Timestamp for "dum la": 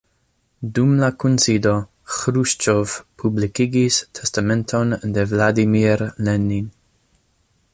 0.77-1.09